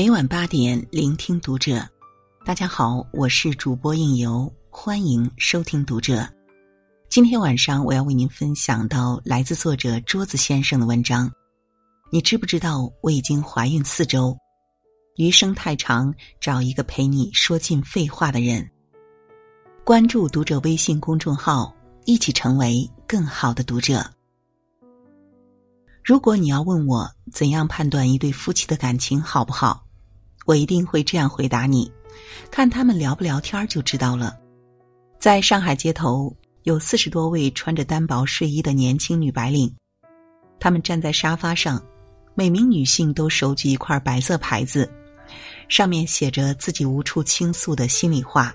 [0.00, 1.86] 每晚八点，聆听读者。
[2.42, 6.26] 大家好，我是主播应由，欢迎收听读者。
[7.10, 11.30] 今天晚上我要为您分享到来自作者桌子先生的文章。
[12.10, 14.34] 你知不知道我已经怀孕四周？
[15.16, 18.66] 余生太长，找一个陪你说尽废话的人。
[19.84, 21.70] 关注读者微信公众号，
[22.06, 24.02] 一起成为更好的读者。
[26.02, 29.84] 如果你要问我怎样判断一对夫妻的感情好不好，
[30.50, 31.88] 我一定会这样回答你：
[32.50, 34.36] 看他们聊不聊天就知道了。
[35.16, 39.72] 在上海街头，有四十多位穿着单薄睡衣的年轻女白领，
[40.58, 41.80] 她们站在沙发上，
[42.34, 44.90] 每名女性都手举一块白色牌子，
[45.68, 48.52] 上面写着自己无处倾诉的心里话。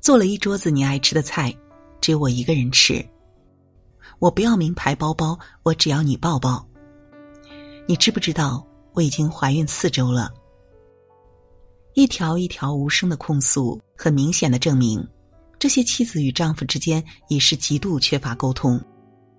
[0.00, 1.54] 做了一桌子你爱吃的菜，
[2.00, 3.06] 只有我一个人吃。
[4.18, 6.66] 我不要名牌包包，我只要你抱抱。
[7.86, 10.32] 你知不知道我已经怀孕四周了？
[11.94, 15.06] 一条一条无声的控诉，很明显的证明，
[15.60, 18.80] 这些妻子与丈夫之间已是极度缺乏沟通。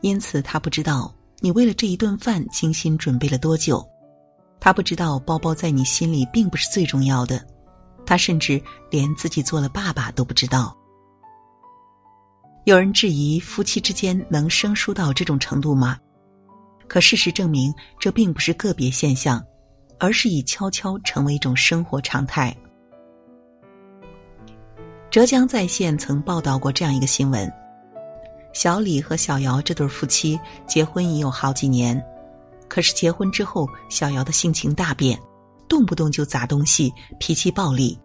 [0.00, 3.84] 因此，他不知道你为了这一顿饭精心准备了多久，
[4.60, 7.44] 他不知道包包在你心里并不是最重要的，
[8.06, 10.76] 他甚至连自己做了爸爸都不知道。
[12.64, 15.98] 有人质疑夫妻之间能生疏到这种程度吗？
[16.86, 19.44] 可事实证明，这并不是个别现象，
[19.98, 22.56] 而是已悄悄成为一种生活常态。
[25.10, 27.50] 浙江在线曾报道过这样一个新闻：
[28.52, 32.00] 小李和小姚这对夫妻结婚已有好几年，
[32.68, 35.18] 可是结婚之后，小姚的性情大变，
[35.68, 37.98] 动不动就砸东西，脾气暴戾，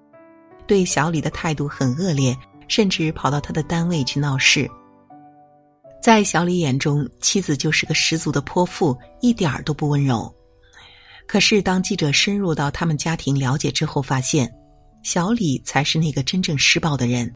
[0.66, 2.36] 对小李的态度很恶劣。
[2.67, 4.66] 甚至跑到他的单位去闹事。
[6.02, 10.34] 在小李眼中，妻子就是个十足的泼妇，一点儿都不温柔。
[11.27, 14.51] 可是，当记者深入到他们家庭了解之后，发现
[15.03, 17.34] 小李才是那个真正施暴的人，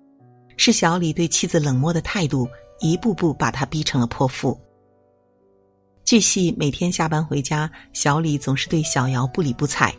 [0.58, 2.48] 是小李对妻子冷漠的态度，
[2.80, 4.60] 一步步把他逼成了泼妇。
[6.04, 9.94] 据悉，每天下班回家，小李总是对小姚不理不睬，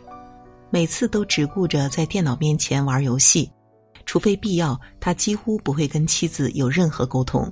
[0.69, 3.51] 每次都只顾着在电脑面前玩游戏。
[4.05, 7.51] 除非必要，他几乎不会跟妻子有任何沟通。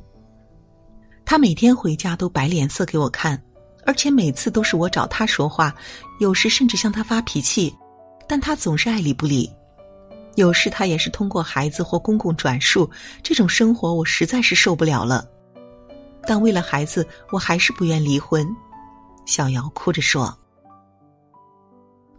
[1.25, 3.37] 他每天回家都摆脸色给我看，
[3.85, 5.73] 而且每次都是我找他说话，
[6.19, 7.73] 有时甚至向他发脾气，
[8.27, 9.49] 但他总是爱理不理。
[10.35, 12.89] 有时他也是通过孩子或公公转述，
[13.23, 15.25] 这种生活我实在是受不了了。
[16.27, 18.45] 但为了孩子，我还是不愿离婚。
[19.25, 20.35] 小姚哭着说。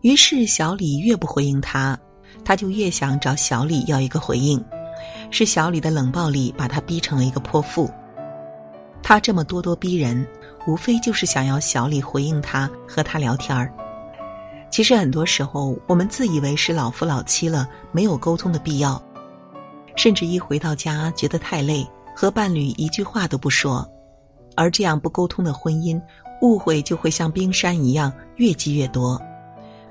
[0.03, 1.99] 于是小李越不回应他。
[2.45, 4.63] 他就越想找小李要一个回应，
[5.31, 7.91] 是小李的冷暴力把他逼成了一个泼妇。
[9.03, 10.27] 他这么咄咄逼人，
[10.67, 13.73] 无非就是想要小李回应他，和他聊天儿。
[14.71, 19.01] 其实很多时候，我们自以为是老夫老妻了，没有沟通的必要，
[19.95, 23.89] 甚至一回到家觉得太累，和伴侣一句话都不说。
[24.57, 26.01] 而这样不沟通的婚姻，
[26.43, 29.21] 误会就会像冰山一样越积越多。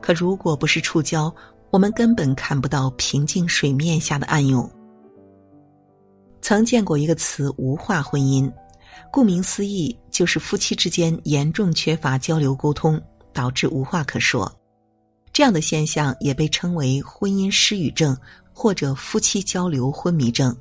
[0.01, 1.33] 可如果不是触礁，
[1.71, 4.69] 我们根本看不到平静水面下的暗涌。
[6.41, 8.51] 曾见过一个词“无话婚姻”，
[9.11, 13.01] 顾名思义，就是夫妻之间严重缺乏交流沟通，
[13.33, 14.51] 导致无话可说。
[15.31, 18.17] 这样的现象也被称为婚姻失语症
[18.53, 20.55] 或者夫妻交流昏迷症。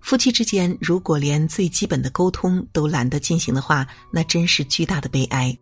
[0.00, 5.56] 夫妻之间如果连最基本的沟通都懒得进行的话，那真是巨大的悲哀。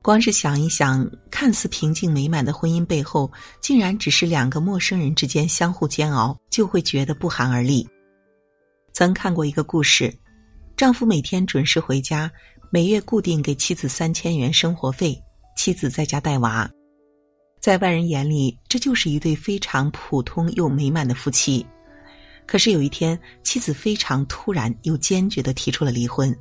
[0.00, 7.86] 光是想一想，看似平静美满的婚姻背后，竟然只是两个陌生人之间相互煎熬，就会觉得不寒而栗。
[8.94, 10.16] 曾看过一个故事，
[10.78, 12.30] 丈夫每天准时回家，
[12.70, 15.20] 每月固定给妻子三千元生活费，
[15.56, 16.70] 妻子在家带娃，
[17.60, 21.66] 在外人眼里，这就是一对非常普通又美满的夫妻。
[22.46, 26.32] 可是有一天，妻子非常突然又坚决的提出了离婚。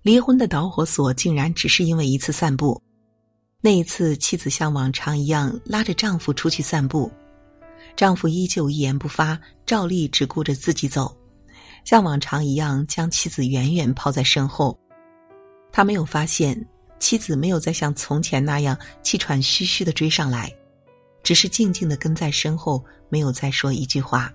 [0.00, 2.82] 离婚的导火索竟然只是因为一次散步。
[3.60, 7.12] 那一次，妻子像往常一样拉着丈夫出去散步，
[7.94, 11.14] 丈夫依旧一言不发，照例只顾着自己走，
[11.84, 14.78] 像往常一样将妻子远远抛在身后。
[15.70, 16.58] 他没有发现
[16.98, 20.52] 妻子没有再像从前那样气喘吁吁的追上来，
[21.22, 24.32] 只是静静的跟在身后，没有再说一句话。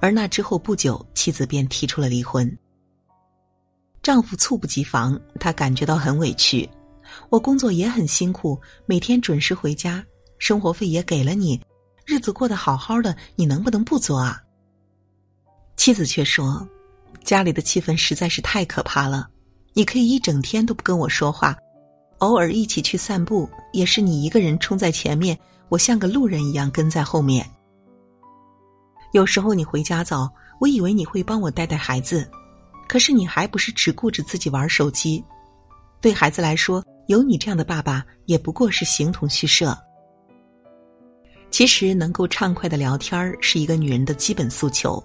[0.00, 2.50] 而那之后不久，妻子便提出了离婚。
[4.02, 6.68] 丈夫猝不及防，他感觉到很委屈。
[7.28, 10.02] 我工作也很辛苦，每天准时回家，
[10.38, 11.60] 生活费也给了你，
[12.06, 14.42] 日子过得好好的，你能不能不作啊？
[15.80, 16.68] 妻子却说
[17.24, 19.26] ：“家里的气氛实在是太可怕了，
[19.72, 21.56] 你可以一整天都不跟我说话，
[22.18, 25.38] 偶尔一起去散步，也是你一个人冲在前面，
[25.70, 27.50] 我像个路人一样跟在后面。
[29.12, 30.30] 有时候你回家早，
[30.60, 32.30] 我以为你会帮我带带孩子，
[32.86, 35.24] 可是你还不是只顾着自己玩手机。
[35.98, 39.74] 对孩子来说，有你这样的爸爸也不过是形同虚设。
[41.50, 45.02] 其实，能够畅快的聊天是一个女人的基本诉求。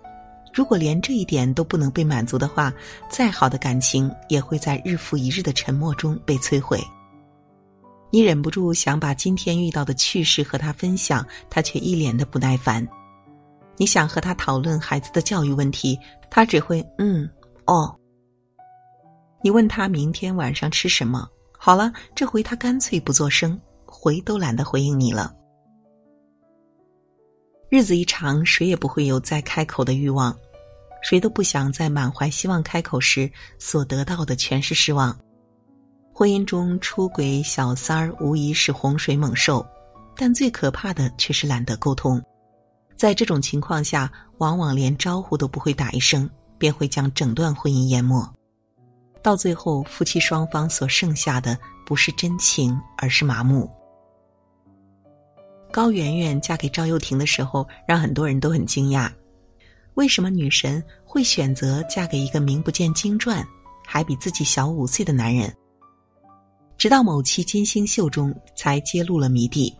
[0.55, 2.73] 如果连这一点都不能被满足的话，
[3.09, 6.81] 再好的感情也会在日复一日的沉默中被摧毁。
[8.09, 12.87] 你忍不住想把今天遇到的趣事和他分享，他却一脸的不耐烦。
[13.75, 15.99] 你想和他讨论孩子的教育问题，
[16.29, 17.29] 他只会嗯
[17.65, 17.93] 哦。
[19.43, 21.27] 你问他明天晚上吃什么，
[21.59, 25.35] 好了，这回他干脆不作声，回都懒得回应你了。
[27.67, 30.33] 日子一长，谁也不会有再开口的欲望，
[31.01, 35.17] 谁都不想在满怀希望开口时所得到的全是失望。
[36.13, 39.65] 婚姻中出轨小三儿无疑是洪水猛兽，
[40.15, 42.21] 但最可怕的却是懒得沟通。
[42.95, 48.25] 在这种情况下，往往连招呼都不会打一声，便会将整段婚姻淹没。
[49.21, 53.69] 到最后，夫妻双方所剩下的不是真情，而是麻木。
[55.71, 59.11] 高圆圆嫁给赵又廷的时候，让很多人都很惊讶：
[59.95, 63.45] 为什么女神会选择嫁给一个名不见经传、
[63.85, 65.53] 还比自己小五岁的男人？
[66.77, 69.73] 直到某期金星秀中，才揭露了谜底。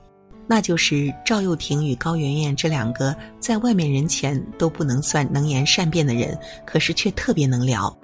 [0.47, 7.95] 那就是赵又廷与高圆圆这两个在外面人前都不能算能言善辩的人，可是却特别能聊。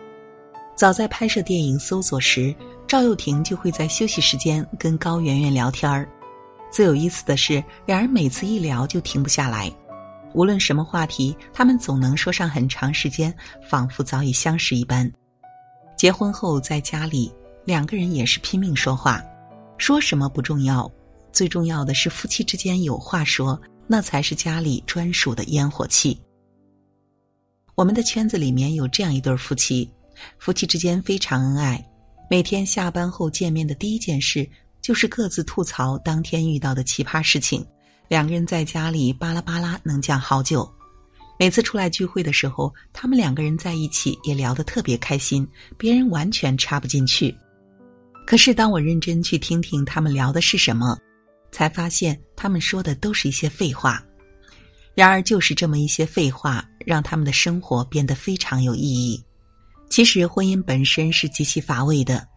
[0.76, 2.54] 早在拍摄电影《搜索》时，
[2.88, 6.10] 赵又廷就会在休息时间跟高圆圆聊天儿。
[6.72, 9.72] 最有意思的是，两人每次一聊就停不下来，
[10.34, 13.34] 无论什么话题，他们总能说上很长时间，
[13.70, 15.12] 仿佛早已相识一般。
[15.98, 17.32] 结婚后，在家里，
[17.66, 19.22] 两个人也是拼命说话，
[19.78, 20.90] 说什么不重要。
[21.32, 26.20] 最重要的是，夫妻之间有话说，那才是家里专属的烟火气。
[27.76, 29.90] 我们的圈子里面有这样一对夫妻，
[30.38, 31.84] 夫妻之间非常恩爱，
[32.30, 34.48] 每天下班后见面的第一件事
[34.82, 37.66] 就是各自吐槽当天遇到的奇葩事情。
[38.12, 40.70] 两个人在家里巴拉巴拉能讲好久。
[41.40, 45.48] 每次出来聚会的时候，他们两个人在一起也聊得特别开心，
[45.78, 47.34] 别人完全插不进去。
[48.28, 50.98] 可是当我认真去听听他们聊的是什么，
[51.54, 54.04] 才发现他们说的都是一些废话，
[54.94, 59.24] 然而就是这么一些废话，让他们的生活变得非常有意义。
[59.90, 62.28] 其实婚姻本身是极其乏味的，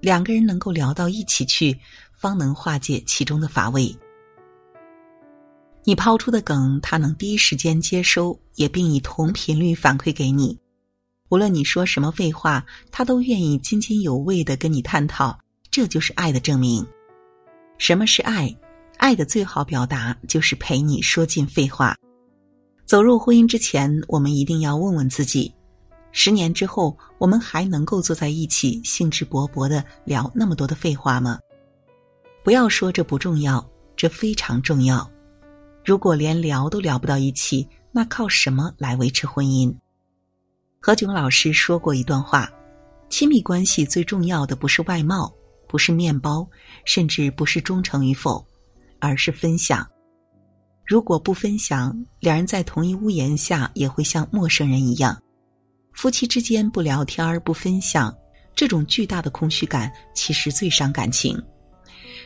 [0.00, 1.78] 两个人能够聊到一起去，
[2.16, 3.94] 方能化解其中的乏味。
[5.84, 10.56] 你抛出的梗，他能第一时间接收，也并以同频率反馈给你。
[11.28, 15.38] 无论你说什么废话，他都愿意津津有味的跟你探讨。
[15.70, 16.86] 这就是爱的证明。
[17.78, 18.54] 什么是爱？
[18.98, 21.96] 爱的最好表达就是陪你说尽废话。
[22.84, 25.52] 走入婚姻之前，我们一定要问问自己：
[26.12, 31.40] 十年之后，我们还能够坐在一起，兴致勃勃的聊那么多的废话吗？
[32.44, 35.10] 不要说这不重要，这非常重要。
[35.84, 39.74] 如果连聊都聊不到一起，那靠什么来维持婚姻？
[40.80, 42.50] 何炅老师说过一段话：
[43.08, 45.32] 亲密关系最重要的不是外貌。
[45.68, 46.46] 不是面包，
[46.84, 48.46] 甚至不是忠诚与否，
[48.98, 49.88] 而是分享。
[50.84, 55.18] 如果不分享，两人在同一屋檐下也会像陌生人一样。
[55.94, 58.14] 夫妻之间不聊天儿、不分享，
[58.54, 61.42] 这种巨大的空虚感其实最伤感情。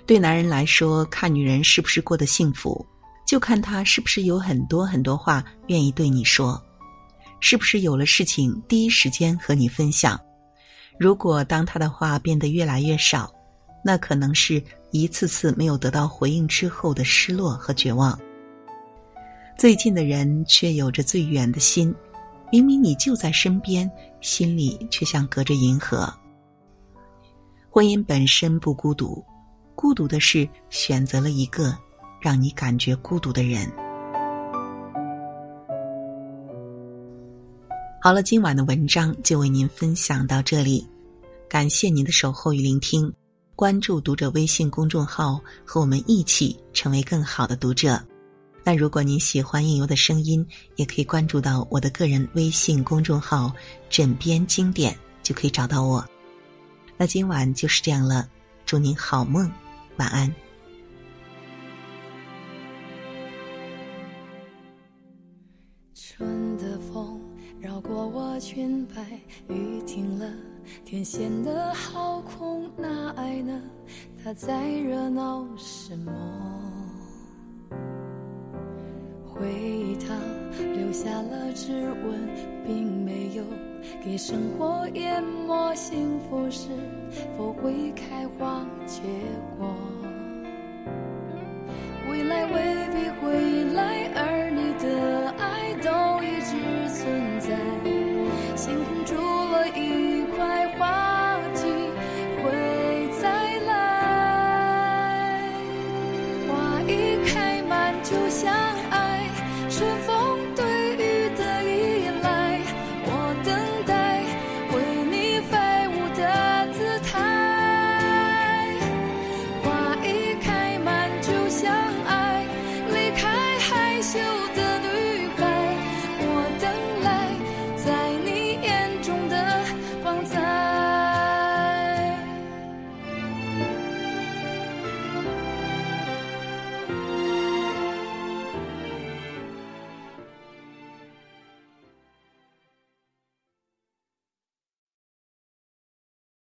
[0.07, 2.85] 对男人来说，看女人是不是过得幸福，
[3.26, 6.62] 就看他是不是有很多很多话愿意对你说，
[7.40, 10.18] 是不是有了事情第一时间和你分享。
[10.99, 13.30] 如果当他的话变得越来越少，
[13.85, 18.18] 那可能是一次次没有得到回应之后的失落和绝望。
[19.59, 21.95] 最近的人却有着最远的心，
[22.52, 23.90] 明明你就在身边，
[24.21, 26.12] 心里却像隔着银河。
[27.68, 29.25] 婚姻本身不孤独，
[29.75, 31.76] 孤独的是选择了一个
[32.20, 33.70] 让你感觉孤独的人。
[38.02, 40.87] 好了，今晚的文章就为您分享到这里，
[41.49, 43.12] 感谢您的守候与聆听。
[43.56, 48.00] 关注读者微信公众号，和我们一起成为更好的读者。
[48.62, 50.46] 那如果您喜欢应由的声音，
[50.76, 53.52] 也可以关注到我的个人微信公众号
[53.88, 56.04] “枕边经典”，就可以找到我。
[56.96, 58.28] 那今晚就是这样了，
[58.66, 59.50] 祝您好梦，
[59.96, 60.32] 晚安。
[66.08, 67.20] 春的风
[67.60, 68.38] 绕过我。
[68.38, 69.02] 裙摆，
[69.48, 70.30] 雨停了，
[70.84, 73.60] 天显得好空，那爱呢？
[74.22, 76.12] 他在热闹什么？
[79.25, 80.14] 回忆它
[80.75, 82.28] 留下了指纹，
[82.64, 83.42] 并没有
[84.04, 85.75] 给生活淹没。
[85.75, 86.68] 幸福是
[87.36, 89.02] 否会开花结
[89.58, 89.75] 果？